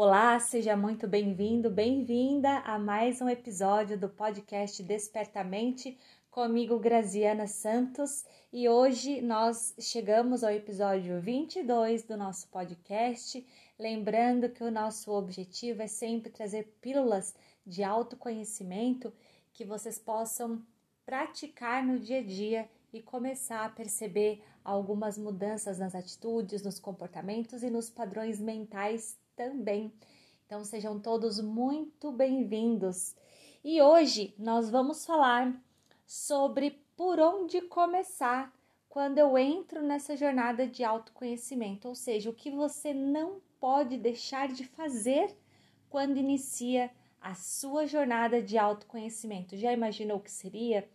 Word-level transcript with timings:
Olá, 0.00 0.38
seja 0.38 0.76
muito 0.76 1.08
bem-vindo, 1.08 1.68
bem-vinda 1.68 2.58
a 2.60 2.78
mais 2.78 3.20
um 3.20 3.28
episódio 3.28 3.98
do 3.98 4.08
podcast 4.08 4.80
Despertamente 4.80 5.98
comigo, 6.30 6.78
Graziana 6.78 7.48
Santos, 7.48 8.24
e 8.52 8.68
hoje 8.68 9.20
nós 9.20 9.74
chegamos 9.80 10.44
ao 10.44 10.52
episódio 10.52 11.20
22 11.20 12.04
do 12.04 12.16
nosso 12.16 12.46
podcast. 12.46 13.44
Lembrando 13.76 14.48
que 14.48 14.62
o 14.62 14.70
nosso 14.70 15.10
objetivo 15.10 15.82
é 15.82 15.88
sempre 15.88 16.30
trazer 16.30 16.78
pílulas 16.80 17.34
de 17.66 17.82
autoconhecimento 17.82 19.12
que 19.52 19.64
vocês 19.64 19.98
possam 19.98 20.64
praticar 21.04 21.84
no 21.84 21.98
dia 21.98 22.20
a 22.20 22.22
dia 22.22 22.70
e 22.92 23.02
começar 23.02 23.64
a 23.64 23.68
perceber 23.68 24.44
algumas 24.64 25.18
mudanças 25.18 25.76
nas 25.76 25.96
atitudes, 25.96 26.62
nos 26.62 26.78
comportamentos 26.78 27.64
e 27.64 27.68
nos 27.68 27.90
padrões 27.90 28.38
mentais 28.38 29.18
também. 29.38 29.92
Então 30.44 30.64
sejam 30.64 30.98
todos 30.98 31.40
muito 31.40 32.10
bem-vindos. 32.10 33.14
E 33.62 33.80
hoje 33.80 34.34
nós 34.36 34.68
vamos 34.68 35.06
falar 35.06 35.54
sobre 36.04 36.82
por 36.96 37.20
onde 37.20 37.60
começar 37.60 38.52
quando 38.88 39.18
eu 39.18 39.38
entro 39.38 39.80
nessa 39.80 40.16
jornada 40.16 40.66
de 40.66 40.82
autoconhecimento, 40.82 41.86
ou 41.86 41.94
seja, 41.94 42.28
o 42.28 42.34
que 42.34 42.50
você 42.50 42.92
não 42.92 43.40
pode 43.60 43.96
deixar 43.96 44.48
de 44.48 44.64
fazer 44.64 45.32
quando 45.88 46.16
inicia 46.16 46.90
a 47.20 47.36
sua 47.36 47.86
jornada 47.86 48.42
de 48.42 48.58
autoconhecimento. 48.58 49.56
Já 49.56 49.72
imaginou 49.72 50.16
o 50.16 50.22
que 50.22 50.32
seria? 50.32 50.88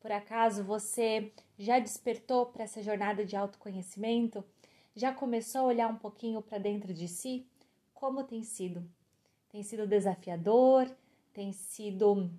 Por 0.00 0.10
acaso 0.10 0.64
você 0.64 1.30
já 1.56 1.78
despertou 1.78 2.46
para 2.46 2.64
essa 2.64 2.82
jornada 2.82 3.24
de 3.24 3.36
autoconhecimento? 3.36 4.44
Já 4.96 5.12
começou 5.12 5.60
a 5.60 5.64
olhar 5.64 5.88
um 5.88 5.96
pouquinho 5.96 6.42
para 6.42 6.58
dentro 6.58 6.92
de 6.92 7.06
si? 7.06 7.46
Como 8.04 8.22
tem 8.22 8.42
sido? 8.42 8.86
Tem 9.48 9.62
sido 9.62 9.86
desafiador? 9.86 10.94
Tem 11.32 11.54
sido 11.54 12.30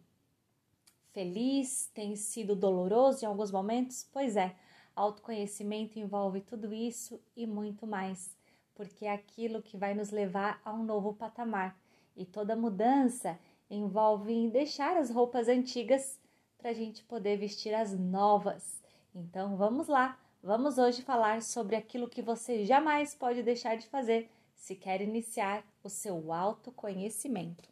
feliz? 1.11 1.89
Tem 1.91 2.15
sido 2.15 2.55
doloroso 2.55 3.25
em 3.25 3.27
alguns 3.27 3.51
momentos? 3.51 4.07
Pois 4.13 4.37
é, 4.37 4.55
autoconhecimento 4.95 5.97
envolve 5.97 6.41
tudo 6.41 6.71
isso 6.71 7.19
e 7.35 7.47
muito 7.47 7.87
mais, 7.87 8.37
porque 8.75 9.07
é 9.07 9.11
aquilo 9.11 9.59
que 9.59 9.75
vai 9.75 9.95
nos 9.95 10.11
levar 10.11 10.61
a 10.63 10.71
um 10.71 10.83
novo 10.83 11.15
patamar. 11.15 11.75
E 12.15 12.25
toda 12.27 12.55
mudança 12.55 13.39
envolve 13.67 14.47
deixar 14.51 14.95
as 14.97 15.09
roupas 15.09 15.47
antigas 15.47 16.19
para 16.59 16.69
a 16.69 16.73
gente 16.73 17.03
poder 17.05 17.37
vestir 17.37 17.73
as 17.73 17.91
novas. 17.91 18.83
Então 19.15 19.57
vamos 19.57 19.87
lá, 19.87 20.19
vamos 20.43 20.77
hoje 20.77 21.01
falar 21.01 21.41
sobre 21.41 21.75
aquilo 21.75 22.07
que 22.07 22.21
você 22.21 22.63
jamais 22.65 23.15
pode 23.15 23.41
deixar 23.41 23.77
de 23.77 23.87
fazer 23.87 24.29
se 24.55 24.75
quer 24.75 25.01
iniciar 25.01 25.63
o 25.83 25.89
seu 25.89 26.33
autoconhecimento. 26.33 27.69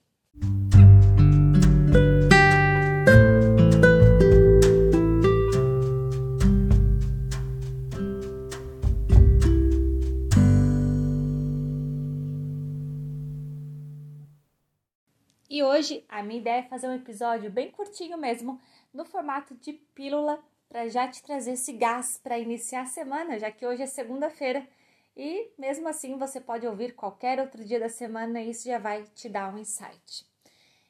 E 15.49 15.61
hoje 15.61 16.03
a 16.09 16.23
minha 16.23 16.39
ideia 16.39 16.61
é 16.61 16.63
fazer 16.63 16.87
um 16.87 16.95
episódio 16.95 17.51
bem 17.51 17.69
curtinho 17.69 18.17
mesmo, 18.17 18.59
no 18.91 19.05
formato 19.05 19.53
de 19.55 19.73
pílula, 19.73 20.43
para 20.67 20.89
já 20.89 21.07
te 21.07 21.21
trazer 21.21 21.51
esse 21.51 21.73
gás 21.73 22.19
para 22.23 22.39
iniciar 22.39 22.81
a 22.81 22.87
semana, 22.87 23.37
já 23.37 23.51
que 23.51 23.63
hoje 23.63 23.83
é 23.83 23.85
segunda-feira 23.85 24.67
e 25.15 25.51
mesmo 25.57 25.87
assim 25.87 26.17
você 26.17 26.41
pode 26.41 26.65
ouvir 26.67 26.93
qualquer 26.93 27.39
outro 27.39 27.63
dia 27.63 27.79
da 27.79 27.89
semana 27.89 28.41
e 28.41 28.49
isso 28.49 28.67
já 28.67 28.79
vai 28.79 29.03
te 29.15 29.29
dar 29.29 29.53
um 29.53 29.57
insight. 29.57 30.25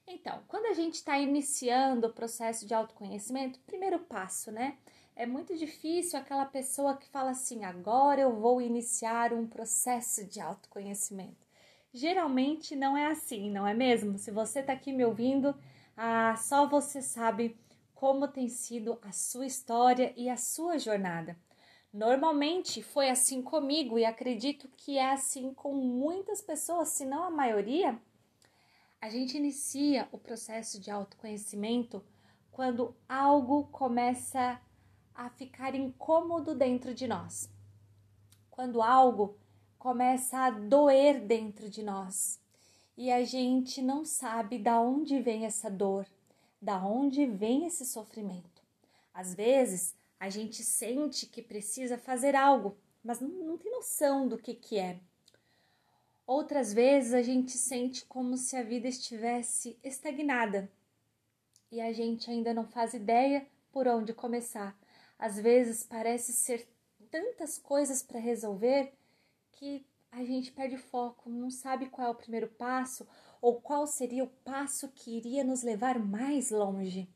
Então, 0.07 0.43
quando 0.47 0.65
a 0.65 0.73
gente 0.73 0.95
está 0.95 1.17
iniciando 1.17 2.07
o 2.07 2.13
processo 2.13 2.65
de 2.65 2.73
autoconhecimento, 2.73 3.59
primeiro 3.61 3.99
passo, 3.99 4.51
né? 4.51 4.77
É 5.15 5.25
muito 5.25 5.55
difícil 5.55 6.17
aquela 6.17 6.45
pessoa 6.45 6.97
que 6.97 7.07
fala 7.07 7.31
assim: 7.31 7.63
agora 7.63 8.21
eu 8.21 8.35
vou 8.35 8.61
iniciar 8.61 9.31
um 9.31 9.47
processo 9.47 10.25
de 10.25 10.41
autoconhecimento. 10.41 11.47
Geralmente 11.93 12.75
não 12.75 12.97
é 12.97 13.05
assim, 13.07 13.51
não 13.51 13.67
é 13.67 13.73
mesmo? 13.73 14.17
Se 14.17 14.31
você 14.31 14.59
está 14.59 14.73
aqui 14.73 14.91
me 14.91 15.05
ouvindo, 15.05 15.55
ah, 15.95 16.35
só 16.35 16.67
você 16.67 17.01
sabe 17.01 17.55
como 17.93 18.27
tem 18.27 18.49
sido 18.49 18.97
a 19.03 19.11
sua 19.11 19.45
história 19.45 20.11
e 20.17 20.27
a 20.29 20.35
sua 20.35 20.79
jornada. 20.79 21.37
Normalmente 21.93 22.81
foi 22.81 23.07
assim 23.07 23.43
comigo 23.43 23.99
e 23.99 24.05
acredito 24.05 24.67
que 24.75 24.97
é 24.97 25.11
assim 25.11 25.53
com 25.53 25.75
muitas 25.75 26.41
pessoas, 26.41 26.89
se 26.89 27.05
não 27.05 27.23
a 27.23 27.29
maioria. 27.29 28.01
A 28.99 29.09
gente 29.09 29.37
inicia 29.37 30.09
o 30.11 30.17
processo 30.17 30.79
de 30.79 30.89
autoconhecimento 30.89 32.03
quando 32.51 32.95
algo 33.07 33.65
começa 33.65 34.59
a 35.13 35.29
ficar 35.29 35.75
incômodo 35.75 36.55
dentro 36.55 36.95
de 36.95 37.07
nós. 37.07 37.47
Quando 38.49 38.81
algo 38.81 39.37
começa 39.77 40.39
a 40.39 40.49
doer 40.49 41.21
dentro 41.21 41.69
de 41.69 41.83
nós 41.83 42.39
e 42.97 43.11
a 43.11 43.23
gente 43.23 43.83
não 43.83 44.03
sabe 44.03 44.57
da 44.57 44.79
onde 44.81 45.19
vem 45.19 45.45
essa 45.45 45.69
dor, 45.69 46.07
da 46.59 46.83
onde 46.83 47.27
vem 47.27 47.67
esse 47.67 47.85
sofrimento. 47.85 48.63
Às 49.13 49.35
vezes, 49.35 49.95
a 50.23 50.29
gente 50.29 50.63
sente 50.63 51.25
que 51.25 51.41
precisa 51.41 51.97
fazer 51.97 52.33
algo, 52.33 52.77
mas 53.03 53.19
não, 53.19 53.27
não 53.27 53.57
tem 53.57 53.69
noção 53.69 54.25
do 54.25 54.37
que, 54.37 54.53
que 54.53 54.79
é. 54.79 54.97
Outras 56.25 56.71
vezes 56.71 57.13
a 57.13 57.21
gente 57.21 57.51
sente 57.57 58.05
como 58.05 58.37
se 58.37 58.55
a 58.55 58.63
vida 58.63 58.87
estivesse 58.87 59.77
estagnada 59.83 60.71
e 61.69 61.81
a 61.81 61.91
gente 61.91 62.31
ainda 62.31 62.53
não 62.53 62.65
faz 62.65 62.93
ideia 62.93 63.45
por 63.69 63.85
onde 63.85 64.13
começar. 64.13 64.79
Às 65.19 65.37
vezes 65.37 65.83
parece 65.83 66.31
ser 66.31 66.69
tantas 67.11 67.57
coisas 67.57 68.01
para 68.01 68.17
resolver 68.17 68.93
que 69.51 69.85
a 70.09 70.23
gente 70.23 70.53
perde 70.53 70.77
foco, 70.77 71.29
não 71.29 71.49
sabe 71.49 71.87
qual 71.87 72.07
é 72.07 72.11
o 72.11 72.15
primeiro 72.15 72.47
passo 72.47 73.05
ou 73.41 73.59
qual 73.59 73.85
seria 73.85 74.23
o 74.23 74.31
passo 74.45 74.87
que 74.87 75.17
iria 75.17 75.43
nos 75.43 75.63
levar 75.63 75.99
mais 75.99 76.49
longe. 76.49 77.09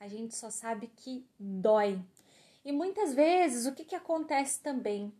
A 0.00 0.08
gente 0.08 0.34
só 0.34 0.50
sabe 0.50 0.86
que 0.88 1.26
dói, 1.38 2.00
e 2.68 2.72
muitas 2.72 3.14
vezes 3.14 3.64
o 3.64 3.74
que, 3.74 3.82
que 3.82 3.94
acontece 3.94 4.60
também? 4.60 5.10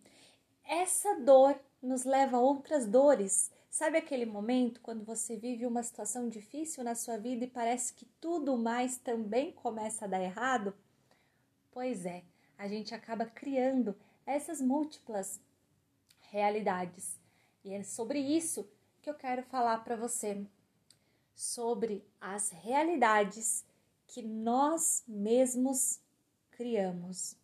Essa 0.65 1.19
dor 1.21 1.59
nos 1.83 2.05
leva 2.05 2.37
a 2.37 2.41
outras 2.41 2.87
dores. 2.87 3.51
Sabe 3.71 3.97
aquele 3.97 4.27
momento 4.27 4.83
quando 4.83 5.03
você 5.03 5.35
vive 5.35 5.65
uma 5.65 5.83
situação 5.83 6.29
difícil 6.29 6.85
na 6.85 6.95
sua 6.95 7.17
vida 7.17 7.45
e 7.45 7.51
parece 7.51 7.95
que 7.95 8.05
tudo 8.21 8.59
mais 8.59 8.99
também 8.99 9.51
começa 9.53 10.05
a 10.05 10.09
dar 10.09 10.23
errado? 10.23 10.75
Pois 11.71 12.05
é, 12.05 12.23
a 12.59 12.69
gente 12.69 12.95
acaba 12.95 13.25
criando 13.25 13.97
essas 14.27 14.61
múltiplas 14.61 15.41
realidades. 16.31 17.19
E 17.65 17.73
é 17.73 17.83
sobre 17.83 18.19
isso 18.19 18.69
que 19.01 19.09
eu 19.09 19.15
quero 19.15 19.43
falar 19.45 19.79
para 19.85 19.97
você. 19.97 20.45
Sobre 21.35 22.05
as 22.21 22.51
realidades 22.51 23.65
que 24.09 24.23
nós 24.23 25.05
mesmos 25.07 26.01
criamos. 26.51 27.37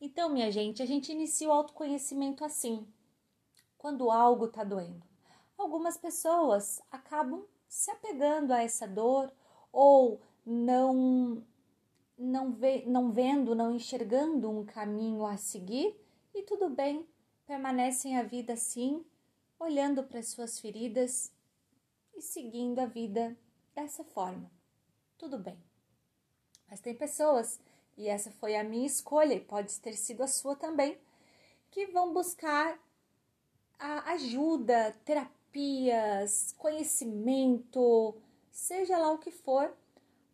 Então, 0.00 0.28
minha 0.28 0.50
gente, 0.50 0.82
a 0.82 0.86
gente 0.86 1.12
inicia 1.12 1.48
o 1.48 1.52
autoconhecimento 1.52 2.44
assim, 2.44 2.86
quando 3.78 4.10
algo 4.10 4.46
está 4.46 4.64
doendo. 4.64 5.06
Algumas 5.56 5.96
pessoas 5.96 6.82
acabam 6.90 7.44
se 7.68 7.90
apegando 7.90 8.52
a 8.52 8.62
essa 8.62 8.88
dor 8.88 9.32
ou 9.72 10.20
não 10.44 11.42
não, 12.16 12.52
vê, 12.52 12.84
não 12.86 13.10
vendo, 13.10 13.54
não 13.54 13.74
enxergando 13.74 14.50
um 14.50 14.64
caminho 14.64 15.26
a 15.26 15.36
seguir 15.36 15.96
e 16.34 16.42
tudo 16.42 16.68
bem, 16.68 17.06
permanecem 17.46 18.16
a 18.16 18.22
vida 18.22 18.52
assim, 18.52 19.04
olhando 19.58 20.02
para 20.02 20.20
as 20.20 20.28
suas 20.28 20.60
feridas 20.60 21.32
e 22.14 22.22
seguindo 22.22 22.78
a 22.78 22.86
vida 22.86 23.36
dessa 23.74 24.04
forma. 24.04 24.50
Tudo 25.18 25.38
bem. 25.38 25.73
Mas 26.74 26.80
tem 26.80 26.92
pessoas 26.92 27.60
e 27.96 28.08
essa 28.08 28.32
foi 28.32 28.56
a 28.56 28.64
minha 28.64 28.84
escolha, 28.84 29.32
e 29.32 29.38
pode 29.38 29.78
ter 29.78 29.92
sido 29.92 30.24
a 30.24 30.26
sua 30.26 30.56
também, 30.56 30.98
que 31.70 31.86
vão 31.86 32.12
buscar 32.12 32.76
a 33.78 34.10
ajuda, 34.14 34.90
terapias, 35.04 36.52
conhecimento, 36.58 38.16
seja 38.50 38.98
lá 38.98 39.12
o 39.12 39.18
que 39.18 39.30
for, 39.30 39.72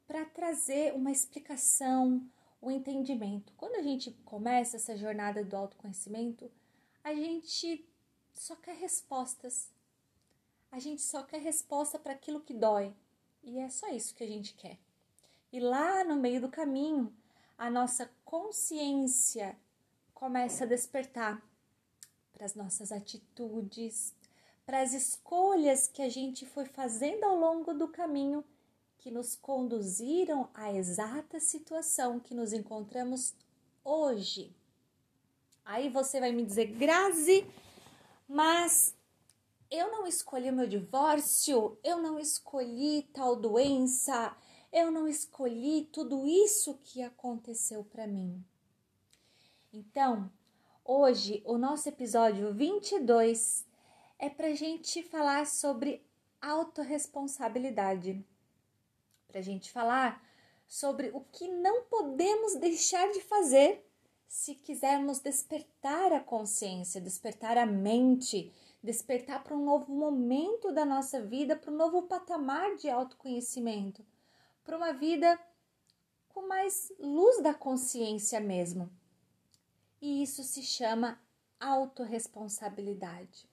para 0.09 0.25
trazer 0.25 0.95
uma 0.95 1.13
explicação, 1.13 2.27
um 2.63 2.71
entendimento. 2.71 3.53
Quando 3.59 3.75
a 3.75 3.83
gente 3.83 4.11
começa 4.25 4.79
essa 4.79 4.97
jornada 4.97 5.45
do 5.45 5.55
autoconhecimento, 5.55 6.51
a 7.05 7.15
gente 7.15 7.87
só 8.33 8.57
quer 8.57 8.77
respostas. 8.77 9.71
A 10.73 10.79
gente 10.79 11.03
só 11.03 11.23
quer 11.23 11.43
resposta 11.43 11.99
para 11.99 12.15
aquilo 12.15 12.41
que 12.41 12.55
dói. 12.55 12.95
E 13.43 13.59
é 13.59 13.69
só 13.69 13.89
isso 13.89 14.15
que 14.15 14.25
a 14.25 14.27
gente 14.27 14.55
quer. 14.55 14.79
E 15.52 15.58
lá 15.58 16.05
no 16.05 16.17
meio 16.17 16.41
do 16.41 16.49
caminho, 16.49 17.12
a 17.58 17.69
nossa 17.69 18.11
consciência 18.25 19.56
começa 20.14 20.64
a 20.64 20.67
despertar 20.67 21.43
para 22.32 22.44
as 22.44 22.55
nossas 22.55 22.93
atitudes, 22.93 24.14
para 24.64 24.81
as 24.81 24.93
escolhas 24.93 25.88
que 25.88 26.02
a 26.02 26.08
gente 26.08 26.47
foi 26.47 26.64
fazendo 26.64 27.25
ao 27.25 27.37
longo 27.37 27.75
do 27.75 27.88
caminho 27.88 28.44
que 28.99 29.11
nos 29.11 29.35
conduziram 29.35 30.49
à 30.55 30.73
exata 30.73 31.41
situação 31.41 32.20
que 32.20 32.35
nos 32.35 32.53
encontramos 32.53 33.35
hoje. 33.82 34.55
Aí 35.64 35.88
você 35.88 36.20
vai 36.20 36.32
me 36.32 36.44
dizer, 36.44 36.67
Grazi, 36.67 37.46
mas 38.29 38.94
eu 39.70 39.91
não 39.91 40.06
escolhi 40.06 40.50
o 40.50 40.53
meu 40.53 40.67
divórcio, 40.67 41.79
eu 41.82 42.00
não 42.00 42.19
escolhi 42.19 43.03
tal 43.12 43.35
doença, 43.37 44.37
eu 44.72 44.90
não 44.90 45.08
escolhi 45.08 45.88
tudo 45.93 46.26
isso 46.26 46.78
que 46.84 47.02
aconteceu 47.02 47.84
para 47.84 48.06
mim. 48.06 48.44
Então, 49.72 50.31
hoje, 50.84 51.43
o 51.44 51.58
nosso 51.58 51.88
episódio 51.88 52.52
22 52.52 53.67
é 54.19 54.28
para 54.28 54.55
gente 54.55 55.02
falar 55.02 55.46
sobre 55.46 56.05
autorresponsabilidade. 56.40 58.25
Para 59.26 59.40
gente 59.40 59.70
falar 59.70 60.22
sobre 60.67 61.11
o 61.12 61.20
que 61.20 61.49
não 61.49 61.84
podemos 61.84 62.55
deixar 62.56 63.11
de 63.12 63.20
fazer 63.20 63.84
se 64.28 64.55
quisermos 64.55 65.19
despertar 65.19 66.12
a 66.12 66.20
consciência, 66.20 67.00
despertar 67.00 67.58
a 67.58 67.67
mente, 67.67 68.52
despertar 68.82 69.43
para 69.43 69.56
um 69.56 69.64
novo 69.64 69.93
momento 69.93 70.72
da 70.72 70.84
nossa 70.84 71.20
vida, 71.20 71.56
para 71.56 71.72
um 71.72 71.76
novo 71.76 72.02
patamar 72.02 72.76
de 72.76 72.88
autoconhecimento, 72.88 74.06
para 74.65 74.77
uma 74.77 74.93
vida 74.93 75.39
com 76.29 76.47
mais 76.47 76.93
luz 76.99 77.43
da 77.43 77.53
consciência 77.53 78.41
mesmo. 78.41 78.91
E 80.01 80.23
isso 80.23 80.43
se 80.43 80.62
chama 80.62 81.21
autorresponsabilidade. 81.59 83.49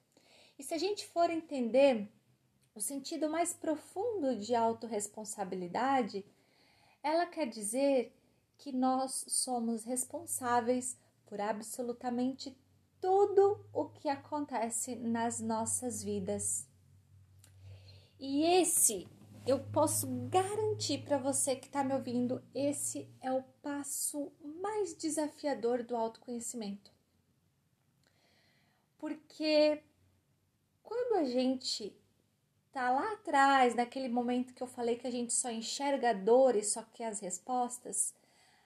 E 0.58 0.64
se 0.64 0.74
a 0.74 0.78
gente 0.78 1.06
for 1.08 1.30
entender 1.30 2.10
o 2.74 2.80
sentido 2.80 3.30
mais 3.30 3.54
profundo 3.54 4.36
de 4.38 4.56
autorresponsabilidade, 4.56 6.26
ela 7.04 7.26
quer 7.26 7.48
dizer 7.48 8.14
que 8.58 8.72
nós 8.72 9.26
somos 9.28 9.84
responsáveis 9.84 10.98
por 11.26 11.42
absolutamente 11.42 12.58
tudo 13.02 13.66
o 13.74 13.86
que 13.90 14.10
acontece 14.10 14.96
nas 14.96 15.40
nossas 15.40 16.04
vidas. 16.04 16.68
E 18.20 18.44
esse, 18.44 19.08
eu 19.48 19.60
posso 19.60 20.06
garantir 20.30 21.06
para 21.06 21.18
você 21.18 21.56
que 21.56 21.68
está 21.68 21.82
me 21.82 21.94
ouvindo, 21.94 22.44
esse 22.54 23.10
é 23.22 23.32
o 23.32 23.42
passo 23.62 24.30
mais 24.62 24.94
desafiador 24.94 25.84
do 25.84 25.96
autoconhecimento. 25.96 26.92
Porque 28.98 29.82
quando 30.84 31.20
a 31.20 31.24
gente 31.24 31.96
tá 32.74 32.90
lá 32.90 33.14
atrás, 33.14 33.74
naquele 33.74 34.10
momento 34.10 34.54
que 34.54 34.62
eu 34.62 34.68
falei 34.68 34.98
que 34.98 35.08
a 35.08 35.12
gente 35.12 35.34
só 35.34 35.50
enxerga 35.50 36.14
dores, 36.14 36.74
só 36.74 36.84
quer 36.94 37.08
as 37.08 37.22
respostas, 37.22 38.14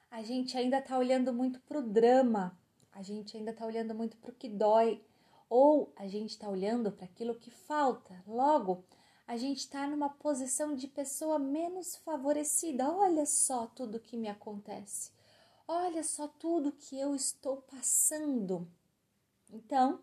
a 0.10 0.24
gente 0.24 0.57
ainda 0.57 0.80
está 0.80 0.98
olhando 0.98 1.31
muito 1.31 1.60
para 1.60 1.77
o 1.77 1.84
drama, 1.84 2.57
a 2.92 3.04
gente 3.04 3.38
ainda 3.38 3.51
está 3.51 3.68
olhando 3.68 3.94
muito 3.94 4.18
para 4.18 4.31
o 4.31 4.36
que 4.36 4.50
dói, 4.50 5.00
ou 5.48 5.94
a 5.95 6.07
gente 6.07 6.31
está 6.31 6.50
olhando 6.50 6.92
para 6.92 7.06
aquilo 7.06 7.36
que 7.36 7.51
falta. 7.51 8.24
Logo, 8.25 8.84
a 9.28 9.38
gente 9.38 9.60
está 9.60 9.88
numa 9.88 10.10
posição 10.10 10.76
de 10.76 10.88
pessoa 10.88 11.40
menos 11.40 11.96
favorecida. 11.98 12.90
Olha 12.90 13.26
só 13.26 13.68
tudo 13.68 14.00
que 14.00 14.18
me 14.18 14.28
acontece, 14.28 15.12
olha 15.68 16.04
só 16.04 16.28
tudo 16.28 16.72
que 16.72 17.00
eu 17.00 17.16
estou 17.16 17.58
passando. 17.58 18.68
Então, 19.50 20.00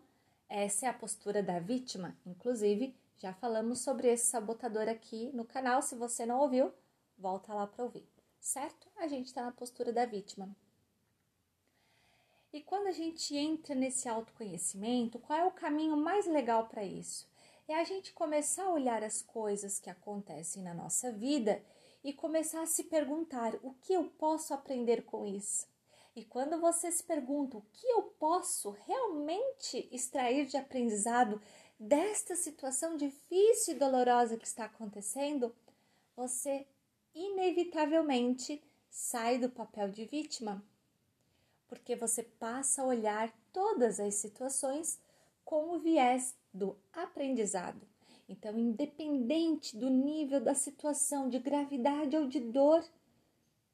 essa 0.47 0.85
é 0.85 0.89
a 0.89 0.93
postura 0.93 1.43
da 1.43 1.59
vítima. 1.59 2.17
Inclusive, 2.25 2.95
já 3.17 3.33
falamos 3.33 3.81
sobre 3.81 4.07
esse 4.07 4.27
sabotador 4.27 4.87
aqui 4.87 5.31
no 5.33 5.45
canal. 5.45 5.81
Se 5.81 5.95
você 5.95 6.25
não 6.25 6.39
ouviu, 6.39 6.71
volta 7.17 7.53
lá 7.53 7.67
para 7.67 7.83
ouvir 7.83 8.07
certo? 8.39 8.87
A 8.97 9.07
gente 9.07 9.27
está 9.27 9.43
na 9.43 9.51
postura 9.51 9.91
da 9.91 10.05
vítima. 10.05 10.49
E 12.51 12.61
quando 12.61 12.87
a 12.87 12.91
gente 12.91 13.35
entra 13.35 13.75
nesse 13.75 14.09
autoconhecimento, 14.09 15.19
qual 15.19 15.37
é 15.37 15.45
o 15.45 15.51
caminho 15.51 15.95
mais 15.95 16.25
legal 16.25 16.67
para 16.67 16.83
isso? 16.83 17.28
É 17.69 17.75
a 17.75 17.83
gente 17.83 18.11
começar 18.13 18.63
a 18.63 18.71
olhar 18.71 19.03
as 19.03 19.21
coisas 19.21 19.79
que 19.79 19.91
acontecem 19.91 20.63
na 20.63 20.73
nossa 20.73 21.11
vida 21.11 21.63
e 22.03 22.11
começar 22.11 22.63
a 22.63 22.65
se 22.65 22.85
perguntar 22.85 23.53
o 23.61 23.75
que 23.75 23.93
eu 23.93 24.05
posso 24.05 24.55
aprender 24.55 25.03
com 25.03 25.23
isso. 25.27 25.67
E 26.15 26.25
quando 26.25 26.59
você 26.59 26.91
se 26.91 27.03
pergunta 27.03 27.57
o 27.57 27.65
que 27.71 27.85
eu 27.85 28.01
posso 28.01 28.71
realmente 28.87 29.87
extrair 29.91 30.47
de 30.47 30.57
aprendizado 30.57 31.39
desta 31.79 32.35
situação 32.35 32.97
difícil 32.97 33.75
e 33.75 33.77
dolorosa 33.77 34.35
que 34.35 34.47
está 34.47 34.65
acontecendo, 34.65 35.55
você 36.15 36.65
inevitavelmente 37.13 38.63
sai 38.89 39.37
do 39.37 39.47
papel 39.47 39.89
de 39.89 40.05
vítima, 40.05 40.63
porque 41.67 41.95
você 41.95 42.23
passa 42.23 42.81
a 42.81 42.87
olhar 42.87 43.31
todas 43.53 43.99
as 43.99 44.15
situações 44.15 44.99
com 45.49 45.71
o 45.71 45.79
viés 45.79 46.37
do 46.53 46.77
aprendizado. 46.93 47.81
Então, 48.27 48.55
independente 48.55 49.75
do 49.75 49.89
nível 49.89 50.39
da 50.39 50.53
situação, 50.53 51.27
de 51.27 51.39
gravidade 51.39 52.15
ou 52.15 52.27
de 52.27 52.39
dor, 52.39 52.87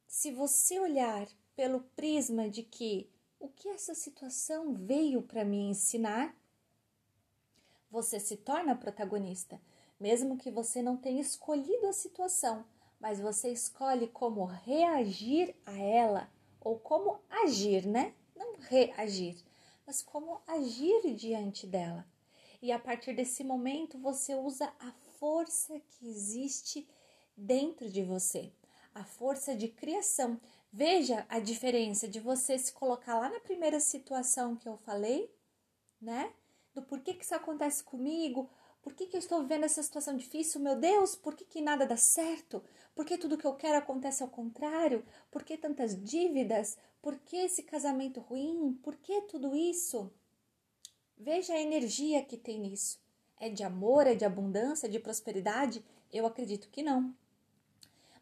se 0.08 0.32
você 0.32 0.80
olhar 0.80 1.28
pelo 1.54 1.82
prisma 1.94 2.50
de 2.50 2.64
que 2.64 3.10
o 3.38 3.50
que 3.50 3.68
essa 3.68 3.94
situação 3.94 4.74
veio 4.74 5.22
para 5.22 5.44
me 5.44 5.58
ensinar, 5.58 6.34
você 7.92 8.22
se 8.22 8.38
torna 8.38 8.74
protagonista, 8.74 9.60
mesmo 10.00 10.38
que 10.38 10.50
você 10.50 10.82
não 10.82 10.96
tenha 10.96 11.20
escolhido 11.20 11.88
a 11.88 11.94
situação, 11.94 12.64
mas 13.02 13.20
você 13.20 13.52
escolhe 13.52 14.08
como 14.08 14.46
reagir 14.46 15.54
a 15.66 15.78
ela 15.78 16.32
ou 16.62 16.80
como 16.80 17.20
agir, 17.30 17.86
né? 17.86 18.14
Não 18.34 18.56
reagir, 18.62 19.44
mas 19.86 20.02
como 20.02 20.42
agir 20.48 21.14
diante 21.16 21.68
dela. 21.68 22.06
E 22.62 22.72
a 22.72 22.80
partir 22.80 23.14
desse 23.14 23.44
momento 23.44 23.98
você 24.00 24.34
usa 24.36 24.74
a 24.80 24.92
força 25.20 25.80
que 25.80 26.08
existe 26.08 26.88
dentro 27.36 27.90
de 27.90 28.02
você, 28.02 28.52
a 28.94 29.04
força 29.04 29.56
de 29.56 29.68
criação. 29.68 30.40
Veja 30.72 31.26
a 31.30 31.40
diferença 31.40 32.08
de 32.08 32.20
você 32.20 32.58
se 32.58 32.74
colocar 32.74 33.20
lá 33.20 33.30
na 33.30 33.40
primeira 33.40 33.80
situação 33.80 34.56
que 34.56 34.68
eu 34.68 34.78
falei, 34.78 35.34
né? 36.02 36.34
Do 36.74 36.82
porquê 36.82 37.14
que 37.14 37.24
isso 37.24 37.36
acontece 37.36 37.84
comigo, 37.84 38.50
por 38.86 38.94
que, 38.94 39.08
que 39.08 39.16
eu 39.16 39.20
estou 39.20 39.42
vivendo 39.42 39.64
essa 39.64 39.82
situação 39.82 40.16
difícil? 40.16 40.62
Meu 40.62 40.76
Deus, 40.76 41.16
por 41.16 41.34
que, 41.36 41.44
que 41.44 41.60
nada 41.60 41.88
dá 41.88 41.98
certo? 41.98 42.64
Por 42.94 43.04
que 43.04 43.18
tudo 43.18 43.36
que 43.36 43.48
eu 43.48 43.56
quero 43.56 43.80
acontece 43.80 44.22
ao 44.22 44.30
contrário? 44.30 45.04
Por 45.32 45.44
que 45.44 45.58
tantas 45.58 46.00
dívidas? 46.00 46.78
Por 47.02 47.18
que 47.18 47.36
esse 47.36 47.64
casamento 47.64 48.20
ruim? 48.20 48.80
Por 48.84 48.96
que 48.98 49.24
tudo 49.24 49.56
isso? 49.56 50.14
Veja 51.18 51.54
a 51.54 51.60
energia 51.60 52.24
que 52.24 52.38
tem 52.38 52.60
nisso. 52.60 53.02
É 53.40 53.50
de 53.50 53.64
amor, 53.64 54.06
é 54.06 54.14
de 54.14 54.24
abundância, 54.24 54.86
é 54.86 54.90
de 54.90 55.00
prosperidade? 55.00 55.84
Eu 56.14 56.28
acredito 56.28 56.70
que 56.70 56.84
não. 56.84 57.12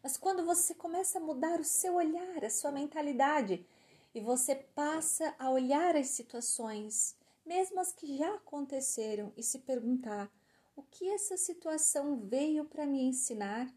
Mas 0.02 0.16
quando 0.16 0.46
você 0.46 0.74
começa 0.74 1.18
a 1.18 1.22
mudar 1.22 1.60
o 1.60 1.64
seu 1.64 1.96
olhar, 1.96 2.42
a 2.42 2.48
sua 2.48 2.72
mentalidade, 2.72 3.66
e 4.14 4.20
você 4.20 4.54
passa 4.54 5.34
a 5.38 5.50
olhar 5.50 5.94
as 5.94 6.08
situações, 6.08 7.14
mesmo 7.44 7.78
as 7.80 7.92
que 7.92 8.16
já 8.16 8.34
aconteceram, 8.36 9.30
e 9.36 9.42
se 9.42 9.58
perguntar: 9.58 10.32
o 10.76 10.82
que 10.82 11.08
essa 11.08 11.36
situação 11.36 12.16
veio 12.16 12.64
para 12.64 12.86
me 12.86 13.02
ensinar? 13.02 13.72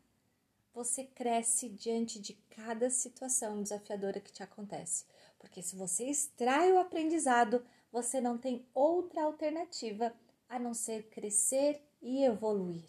Você 0.74 1.04
cresce 1.04 1.70
diante 1.70 2.20
de 2.20 2.34
cada 2.50 2.90
situação 2.90 3.62
desafiadora 3.62 4.20
que 4.20 4.32
te 4.32 4.44
acontece, 4.44 5.06
porque 5.40 5.62
se 5.62 5.76
você 5.76 6.10
extrai 6.10 6.72
o 6.72 6.80
aprendizado, 6.80 7.66
você 7.92 8.20
não 8.20 8.38
tem 8.38 8.66
outra 8.74 9.24
alternativa 9.24 10.14
a 10.50 10.60
não 10.60 10.74
ser 10.74 11.10
crescer 11.10 11.82
e 12.02 12.24
evoluir. 12.24 12.86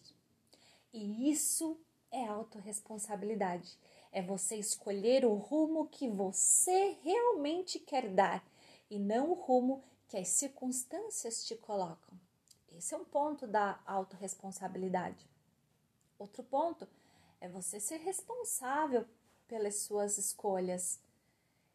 E 0.92 1.30
isso 1.30 1.78
é 2.10 2.26
autorresponsabilidade. 2.26 3.78
É 4.10 4.22
você 4.22 4.56
escolher 4.56 5.24
o 5.24 5.34
rumo 5.34 5.86
que 5.88 6.08
você 6.08 6.96
realmente 7.02 7.78
quer 7.78 8.08
dar 8.08 8.44
e 8.90 8.98
não 8.98 9.30
o 9.30 9.34
rumo 9.34 9.82
que 10.08 10.16
as 10.16 10.28
circunstâncias 10.28 11.44
te 11.44 11.54
colocam. 11.54 12.27
Esse 12.76 12.94
é 12.94 12.96
um 12.96 13.04
ponto 13.04 13.46
da 13.46 13.80
autorresponsabilidade. 13.86 15.28
Outro 16.18 16.42
ponto 16.42 16.88
é 17.40 17.48
você 17.48 17.80
ser 17.80 17.98
responsável 17.98 19.06
pelas 19.46 19.76
suas 19.76 20.18
escolhas. 20.18 21.00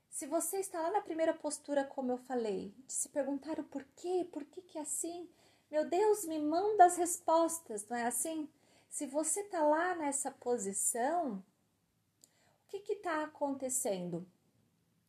Se 0.09 0.27
você 0.27 0.57
está 0.57 0.79
lá 0.81 0.91
na 0.91 1.01
primeira 1.01 1.33
postura, 1.33 1.83
como 1.83 2.11
eu 2.11 2.17
falei, 2.17 2.73
de 2.85 2.93
se 2.93 3.09
perguntar 3.09 3.59
o 3.59 3.63
porquê, 3.63 4.27
por 4.31 4.45
que 4.45 4.61
que 4.61 4.77
é 4.77 4.81
assim? 4.81 5.27
Meu 5.71 5.89
Deus, 5.89 6.25
me 6.25 6.39
manda 6.39 6.85
as 6.85 6.97
respostas, 6.97 7.87
não 7.87 7.97
é 7.97 8.05
assim? 8.05 8.47
Se 8.89 9.07
você 9.07 9.39
está 9.39 9.65
lá 9.65 9.95
nessa 9.95 10.29
posição, 10.29 11.43
o 12.63 12.67
que 12.67 12.93
está 12.93 13.23
acontecendo? 13.23 14.27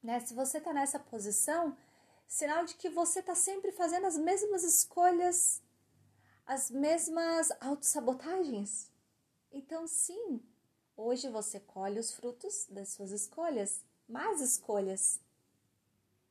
Né? 0.03 0.21
Se 0.21 0.33
você 0.33 0.57
está 0.57 0.73
nessa 0.73 0.99
posição, 0.99 1.77
sinal 2.27 2.65
de 2.65 2.75
que 2.77 2.89
você 2.89 3.21
está 3.21 3.35
sempre 3.35 3.73
fazendo 3.73 4.07
as 4.07 4.17
mesmas 4.17 4.65
escolhas 4.65 5.61
as 6.47 6.71
mesmas 6.71 7.51
autossabotagens. 7.61 8.91
Então, 9.51 9.87
sim, 9.87 10.41
hoje 10.97 11.29
você 11.29 11.61
colhe 11.61 11.99
os 11.99 12.13
frutos 12.13 12.67
das 12.71 12.91
suas 12.91 13.11
escolhas, 13.13 13.85
más 14.09 14.41
escolhas. 14.41 15.21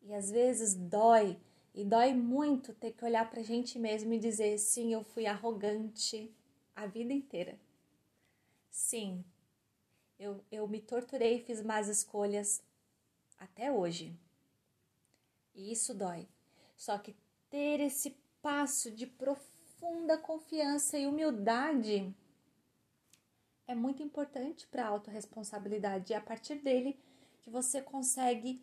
E 0.01 0.13
às 0.13 0.29
vezes 0.29 0.75
dói, 0.75 1.39
e 1.73 1.83
dói 1.83 2.13
muito 2.13 2.73
ter 2.73 2.91
que 2.91 3.03
olhar 3.03 3.29
para 3.29 3.39
a 3.39 3.43
gente 3.43 3.79
mesmo 3.79 4.13
e 4.13 4.19
dizer: 4.19 4.57
sim, 4.59 4.93
eu 4.93 5.03
fui 5.03 5.25
arrogante 5.25 6.31
a 6.75 6.85
vida 6.85 7.13
inteira. 7.13 7.57
Sim, 8.69 9.23
eu, 10.19 10.43
eu 10.51 10.67
me 10.67 10.81
torturei 10.81 11.37
e 11.37 11.43
fiz 11.43 11.61
más 11.61 11.87
escolhas 11.87 12.61
até 13.37 13.71
hoje. 13.71 14.17
E 15.55 15.71
isso 15.71 15.93
dói. 15.93 16.27
Só 16.75 16.97
que 16.97 17.15
ter 17.49 17.79
esse 17.79 18.11
passo 18.41 18.91
de 18.91 19.07
profunda 19.83 20.17
confiança 20.17 20.97
e 20.97 21.05
humildade 21.05 22.15
é 23.67 23.75
muito 23.75 24.01
importante 24.01 24.65
para 24.67 24.85
a 24.85 24.87
autorresponsabilidade. 24.87 26.11
E 26.11 26.15
é 26.15 26.17
a 26.17 26.21
partir 26.21 26.55
dele 26.55 26.97
que 27.41 27.49
você 27.49 27.81
consegue 27.81 28.61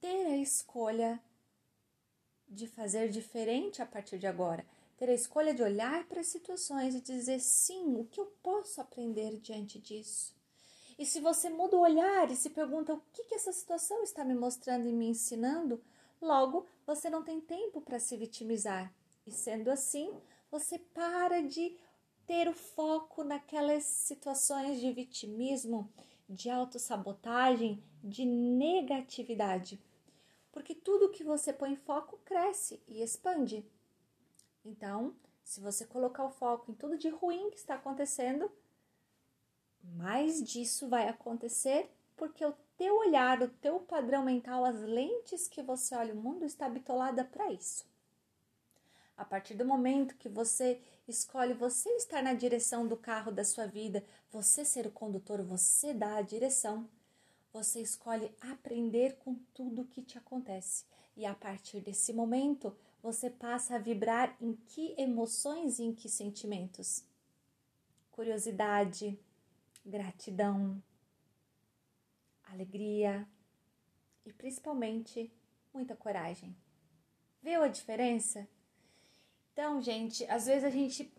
ter 0.00 0.26
a 0.26 0.36
escolha 0.36 1.20
de 2.48 2.68
fazer 2.68 3.08
diferente 3.08 3.82
a 3.82 3.86
partir 3.86 4.16
de 4.16 4.28
agora. 4.28 4.64
Ter 4.96 5.08
a 5.08 5.14
escolha 5.14 5.52
de 5.52 5.60
olhar 5.60 6.04
para 6.04 6.20
as 6.20 6.28
situações 6.28 6.94
e 6.94 7.00
dizer 7.00 7.40
sim, 7.40 7.96
o 7.96 8.04
que 8.04 8.20
eu 8.20 8.26
posso 8.40 8.80
aprender 8.80 9.40
diante 9.40 9.76
disso? 9.76 10.36
E 10.96 11.04
se 11.04 11.20
você 11.20 11.50
muda 11.50 11.76
o 11.76 11.80
olhar 11.80 12.30
e 12.30 12.36
se 12.36 12.50
pergunta 12.50 12.94
o 12.94 13.02
que, 13.12 13.24
que 13.24 13.34
essa 13.34 13.52
situação 13.52 14.04
está 14.04 14.24
me 14.24 14.34
mostrando 14.34 14.86
e 14.86 14.92
me 14.92 15.08
ensinando, 15.08 15.82
logo 16.22 16.64
você 16.86 17.10
não 17.10 17.24
tem 17.24 17.40
tempo 17.40 17.80
para 17.80 17.98
se 17.98 18.16
vitimizar. 18.16 18.92
E 19.26 19.32
sendo 19.32 19.70
assim, 19.70 20.12
você 20.50 20.78
para 20.78 21.40
de 21.42 21.76
ter 22.26 22.48
o 22.48 22.52
foco 22.52 23.24
naquelas 23.24 23.84
situações 23.84 24.80
de 24.80 24.92
vitimismo, 24.92 25.92
de 26.28 26.48
autossabotagem, 26.48 27.82
de 28.02 28.24
negatividade. 28.24 29.80
Porque 30.52 30.74
tudo 30.74 31.10
que 31.10 31.24
você 31.24 31.52
põe 31.52 31.76
foco 31.76 32.18
cresce 32.24 32.82
e 32.86 33.02
expande. 33.02 33.64
Então, 34.64 35.14
se 35.42 35.60
você 35.60 35.84
colocar 35.84 36.24
o 36.24 36.30
foco 36.30 36.70
em 36.70 36.74
tudo 36.74 36.98
de 36.98 37.08
ruim 37.08 37.50
que 37.50 37.58
está 37.58 37.74
acontecendo, 37.74 38.50
mais 39.82 40.42
disso 40.42 40.88
vai 40.88 41.08
acontecer 41.08 41.90
porque 42.16 42.44
o 42.44 42.54
teu 42.76 42.98
olhar, 42.98 43.42
o 43.42 43.48
teu 43.48 43.80
padrão 43.80 44.22
mental, 44.22 44.64
as 44.64 44.78
lentes 44.82 45.48
que 45.48 45.62
você 45.62 45.96
olha 45.96 46.12
o 46.12 46.16
mundo 46.16 46.44
está 46.44 46.68
bitolada 46.68 47.24
para 47.24 47.50
isso. 47.50 47.88
A 49.20 49.24
partir 49.26 49.52
do 49.52 49.66
momento 49.66 50.16
que 50.16 50.30
você 50.30 50.80
escolhe 51.06 51.52
você 51.52 51.90
estar 51.90 52.22
na 52.22 52.32
direção 52.32 52.88
do 52.88 52.96
carro 52.96 53.30
da 53.30 53.44
sua 53.44 53.66
vida, 53.66 54.02
você 54.32 54.64
ser 54.64 54.86
o 54.86 54.90
condutor, 54.90 55.42
você 55.42 55.92
dá 55.92 56.16
a 56.16 56.22
direção, 56.22 56.88
você 57.52 57.82
escolhe 57.82 58.34
aprender 58.40 59.16
com 59.16 59.34
tudo 59.52 59.84
que 59.84 60.00
te 60.00 60.16
acontece. 60.16 60.86
E 61.14 61.26
a 61.26 61.34
partir 61.34 61.82
desse 61.82 62.14
momento, 62.14 62.74
você 63.02 63.28
passa 63.28 63.74
a 63.74 63.78
vibrar 63.78 64.34
em 64.40 64.54
que 64.54 64.94
emoções 64.96 65.78
e 65.78 65.82
em 65.82 65.94
que 65.94 66.08
sentimentos? 66.08 67.04
Curiosidade, 68.12 69.20
gratidão, 69.84 70.82
alegria 72.44 73.28
e 74.24 74.32
principalmente 74.32 75.30
muita 75.74 75.94
coragem. 75.94 76.56
Viu 77.42 77.62
a 77.62 77.68
diferença? 77.68 78.48
Então, 79.52 79.80
gente, 79.80 80.24
às 80.26 80.46
vezes 80.46 80.64
a 80.64 80.70
gente 80.70 81.12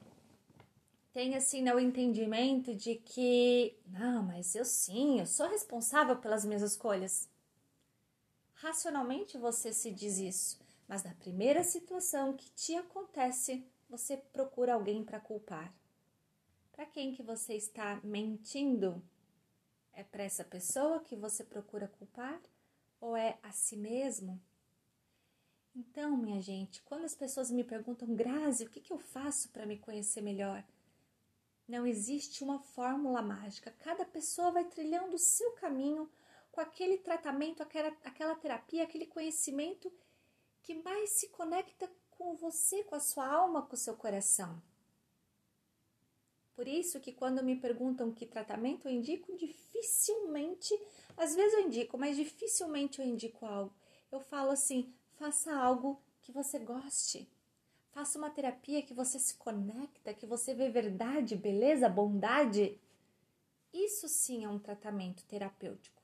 tem 1.13 1.35
assim 1.35 1.61
né, 1.61 1.73
o 1.73 1.79
entendimento 1.79 2.73
de 2.73 2.95
que, 2.95 3.77
não, 3.87 4.23
mas 4.23 4.55
eu 4.55 4.63
sim, 4.63 5.19
eu 5.19 5.25
sou 5.25 5.49
responsável 5.49 6.15
pelas 6.17 6.45
minhas 6.45 6.61
escolhas. 6.61 7.29
Racionalmente 8.53 9.37
você 9.37 9.73
se 9.73 9.91
diz 9.91 10.17
isso, 10.17 10.59
mas 10.87 11.03
na 11.03 11.13
primeira 11.15 11.63
situação 11.63 12.33
que 12.33 12.49
te 12.51 12.75
acontece, 12.75 13.65
você 13.89 14.15
procura 14.17 14.73
alguém 14.75 15.03
para 15.03 15.19
culpar. 15.19 15.73
Para 16.71 16.85
quem 16.85 17.13
que 17.13 17.21
você 17.21 17.55
está 17.55 17.99
mentindo? 18.03 19.03
É 19.93 20.03
para 20.03 20.23
essa 20.23 20.43
pessoa 20.43 21.01
que 21.01 21.15
você 21.15 21.43
procura 21.43 21.87
culpar 21.87 22.39
ou 23.01 23.17
é 23.17 23.37
a 23.43 23.51
si 23.51 23.75
mesmo? 23.75 24.39
Então, 25.73 26.17
minha 26.17 26.41
gente, 26.41 26.81
quando 26.83 27.05
as 27.05 27.15
pessoas 27.15 27.49
me 27.49 27.63
perguntam, 27.63 28.13
Grazi, 28.13 28.65
o 28.65 28.69
que, 28.69 28.81
que 28.81 28.91
eu 28.91 28.99
faço 28.99 29.49
para 29.49 29.65
me 29.65 29.77
conhecer 29.77 30.21
melhor? 30.21 30.63
Não 31.67 31.87
existe 31.87 32.43
uma 32.43 32.59
fórmula 32.59 33.21
mágica. 33.21 33.71
Cada 33.79 34.03
pessoa 34.05 34.51
vai 34.51 34.65
trilhando 34.65 35.15
o 35.15 35.19
seu 35.19 35.53
caminho 35.53 36.11
com 36.51 36.59
aquele 36.59 36.97
tratamento, 36.97 37.63
aquela, 37.63 37.87
aquela 38.03 38.35
terapia, 38.35 38.83
aquele 38.83 39.05
conhecimento 39.05 39.91
que 40.61 40.75
mais 40.75 41.11
se 41.11 41.29
conecta 41.29 41.89
com 42.11 42.35
você, 42.35 42.83
com 42.83 42.95
a 42.95 42.99
sua 42.99 43.25
alma, 43.25 43.61
com 43.61 43.73
o 43.73 43.77
seu 43.77 43.95
coração. 43.95 44.61
Por 46.53 46.67
isso 46.67 46.99
que 46.99 47.13
quando 47.13 47.41
me 47.41 47.55
perguntam 47.55 48.11
que 48.11 48.25
tratamento 48.25 48.87
eu 48.87 48.91
indico, 48.91 49.35
dificilmente, 49.37 50.77
às 51.15 51.33
vezes 51.33 51.53
eu 51.53 51.61
indico, 51.61 51.97
mas 51.97 52.17
dificilmente 52.17 52.99
eu 52.99 53.07
indico 53.07 53.45
algo. 53.45 53.73
Eu 54.11 54.19
falo 54.19 54.51
assim, 54.51 54.93
faça 55.21 55.55
algo 55.55 56.01
que 56.23 56.31
você 56.31 56.57
goste. 56.57 57.29
Faça 57.91 58.17
uma 58.17 58.31
terapia 58.31 58.81
que 58.81 58.91
você 58.91 59.19
se 59.19 59.35
conecta, 59.35 60.15
que 60.15 60.25
você 60.25 60.51
vê 60.55 60.67
verdade, 60.67 61.35
beleza, 61.35 61.87
bondade. 61.87 62.79
Isso 63.71 64.07
sim 64.07 64.43
é 64.43 64.49
um 64.49 64.57
tratamento 64.57 65.23
terapêutico, 65.25 66.01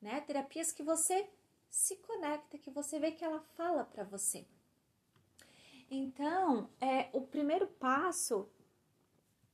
né? 0.00 0.18
Terapias 0.22 0.72
que 0.72 0.82
você 0.82 1.28
se 1.68 1.96
conecta, 1.96 2.56
que 2.56 2.70
você 2.70 2.98
vê 2.98 3.12
que 3.12 3.22
ela 3.22 3.40
fala 3.54 3.84
para 3.84 4.02
você. 4.02 4.46
Então, 5.90 6.70
é 6.80 7.10
o 7.12 7.20
primeiro 7.20 7.66
passo 7.66 8.48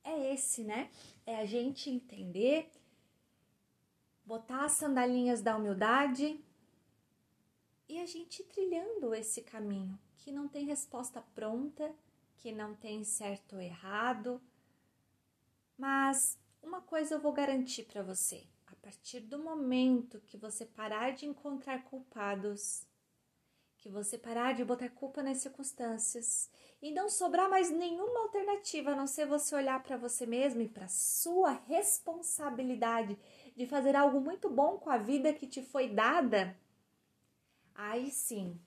é 0.05 0.33
esse, 0.33 0.63
né? 0.63 0.89
É 1.25 1.35
a 1.35 1.45
gente 1.45 1.89
entender, 1.89 2.71
botar 4.23 4.63
as 4.63 4.71
sandalinhas 4.71 5.41
da 5.41 5.57
humildade 5.57 6.39
e 7.91 7.99
a 7.99 8.05
gente 8.05 8.41
trilhando 8.45 9.13
esse 9.13 9.41
caminho 9.41 9.99
que 10.17 10.31
não 10.31 10.47
tem 10.47 10.65
resposta 10.65 11.21
pronta, 11.35 11.93
que 12.37 12.49
não 12.49 12.73
tem 12.73 13.03
certo 13.03 13.57
ou 13.57 13.61
errado. 13.61 14.41
Mas 15.77 16.39
uma 16.63 16.79
coisa 16.79 17.15
eu 17.15 17.19
vou 17.19 17.33
garantir 17.33 17.83
para 17.83 18.01
você: 18.01 18.47
a 18.65 18.75
partir 18.75 19.19
do 19.19 19.37
momento 19.37 20.21
que 20.21 20.37
você 20.37 20.65
parar 20.65 21.11
de 21.11 21.25
encontrar 21.25 21.83
culpados, 21.83 22.87
que 23.77 23.89
você 23.89 24.17
parar 24.17 24.53
de 24.53 24.63
botar 24.63 24.89
culpa 24.89 25.21
nas 25.21 25.39
circunstâncias 25.39 26.49
e 26.81 26.91
não 26.91 27.09
sobrar 27.09 27.49
mais 27.49 27.69
nenhuma 27.69 28.21
alternativa 28.21 28.91
a 28.91 28.95
não 28.95 29.05
ser 29.05 29.25
você 29.25 29.53
olhar 29.53 29.83
para 29.83 29.97
você 29.97 30.25
mesmo 30.25 30.61
e 30.61 30.69
para 30.69 30.87
sua 30.87 31.51
responsabilidade 31.67 33.19
de 33.53 33.67
fazer 33.67 33.97
algo 33.97 34.21
muito 34.21 34.49
bom 34.49 34.77
com 34.77 34.89
a 34.89 34.97
vida 34.97 35.33
que 35.33 35.45
te 35.45 35.61
foi 35.61 35.89
dada, 35.89 36.57
aí 37.75 38.11
sim, 38.11 38.59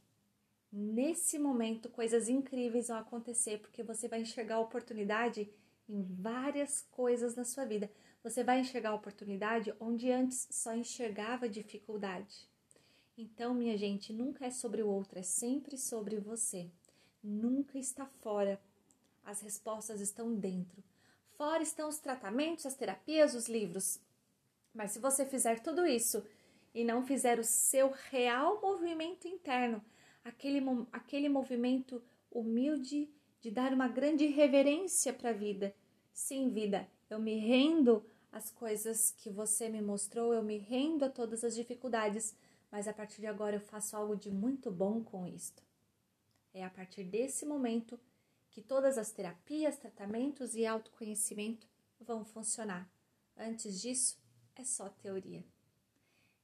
nesse 0.73 1.39
momento 1.39 1.89
coisas 1.89 2.29
incríveis 2.29 2.89
vão 2.89 2.99
acontecer 2.99 3.59
porque 3.59 3.83
você 3.83 4.09
vai 4.09 4.21
enxergar 4.21 4.61
oportunidade 4.61 5.49
em 5.89 6.03
várias 6.03 6.83
coisas 6.91 7.35
na 7.35 7.45
sua 7.45 7.65
vida. 7.65 7.91
Você 8.23 8.43
vai 8.43 8.61
enxergar 8.61 8.95
oportunidade 8.95 9.75
onde 9.79 10.11
antes 10.11 10.49
só 10.51 10.75
enxergava 10.75 11.49
dificuldade. 11.49 12.49
Então, 13.17 13.55
minha 13.55 13.77
gente, 13.77 14.13
nunca 14.13 14.47
é 14.47 14.51
sobre 14.51 14.83
o 14.83 14.89
outro, 14.89 15.19
é 15.19 15.23
sempre 15.23 15.77
sobre 15.77 16.19
você 16.19 16.71
nunca 17.25 17.79
está 17.79 18.05
fora. 18.07 18.61
As 19.25 19.41
respostas 19.41 20.01
estão 20.01 20.35
dentro. 20.35 20.85
Fora 21.39 21.63
estão 21.63 21.89
os 21.89 21.99
tratamentos, 21.99 22.67
as 22.67 22.75
terapias, 22.75 23.35
os 23.35 23.49
livros. 23.49 23.99
Mas 24.75 24.93
se 24.93 24.99
você 24.99 25.25
fizer 25.25 25.61
tudo 25.61 25.87
isso 25.87 26.23
e 26.75 26.83
não 26.83 27.07
fizer 27.07 27.39
o 27.39 27.45
seu 27.45 27.95
real 28.11 28.61
movimento 28.61 29.29
interno, 29.29 29.83
aquele, 30.25 30.61
aquele 30.93 31.29
movimento 31.29 32.03
humilde 32.31 33.09
de 33.41 33.51
dar 33.51 33.73
uma 33.73 33.87
grande 33.87 34.27
reverência 34.27 35.13
para 35.13 35.31
a 35.31 35.35
vida. 35.35 35.75
Sim, 36.13 36.51
vida, 36.51 36.89
eu 37.09 37.21
me 37.21 37.37
rendo 37.37 38.05
às 38.33 38.51
coisas 38.51 39.13
que 39.13 39.31
você 39.31 39.69
me 39.69 39.81
mostrou, 39.81 40.35
eu 40.35 40.43
me 40.43 40.59
rendo 40.59 41.05
a 41.05 41.11
todas 41.11 41.45
as 41.45 41.55
dificuldades, 41.55 42.37
mas 42.71 42.89
a 42.89 42.93
partir 42.93 43.21
de 43.21 43.27
agora 43.29 43.57
eu 43.57 43.61
faço 43.61 43.97
algo 43.97 44.17
de 44.17 44.31
muito 44.31 44.71
bom 44.71 45.05
com 45.05 45.27
isto. 45.27 45.63
É 46.53 46.65
a 46.65 46.71
partir 46.71 47.05
desse 47.05 47.47
momento 47.47 47.99
que 48.51 48.63
todas 48.63 48.99
as 48.99 49.13
terapias, 49.13 49.77
tratamentos 49.77 50.55
e 50.55 50.67
autoconhecimento 50.67 51.69
vão 52.01 52.25
funcionar. 52.25 52.89
Antes 53.37 53.81
disso, 53.81 54.19
é 54.57 54.65
só 54.65 54.89
teoria. 54.89 55.45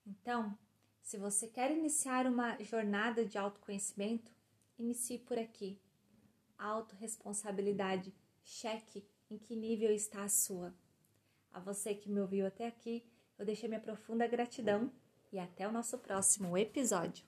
Então, 0.07 0.57
se 1.03 1.19
você 1.19 1.47
quer 1.49 1.71
iniciar 1.71 2.27
uma 2.27 2.57
jornada 2.63 3.25
de 3.25 3.37
autoconhecimento, 3.37 4.33
inicie 4.79 5.19
por 5.19 5.39
aqui. 5.39 5.79
Autoresponsabilidade 6.59 8.15
cheque 8.43 9.05
em 9.31 9.39
que 9.39 9.57
nível 9.57 9.93
está 9.93 10.25
a 10.25 10.29
sua. 10.29 10.75
A 11.53 11.61
você 11.61 11.95
que 11.95 12.11
me 12.11 12.21
ouviu 12.21 12.47
até 12.47 12.67
aqui, 12.67 13.05
eu 13.39 13.45
deixei 13.45 13.69
minha 13.69 13.81
profunda 13.81 14.27
gratidão 14.27 14.93
e 15.33 15.39
até 15.39 15.67
o 15.67 15.73
nosso 15.73 15.99
próximo 15.99 16.57
episódio. 16.57 17.25